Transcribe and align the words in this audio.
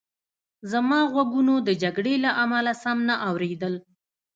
زما 0.71 0.99
غوږونو 1.11 1.55
د 1.67 1.69
جګړې 1.83 2.13
له 2.25 2.31
امله 2.43 2.73
سم 2.83 2.97
نه 3.09 3.15
اورېدل 3.29 3.73